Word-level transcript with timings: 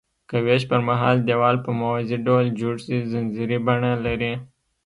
که 0.29 0.37
ویش 0.45 0.63
پرمهال 0.71 1.17
دیوال 1.27 1.55
په 1.65 1.71
موازي 1.79 2.17
ډول 2.27 2.45
جوړ 2.59 2.75
شي 2.85 2.97
ځنځیري 3.11 3.57
بڼه 3.67 3.91
لري. 4.05 4.33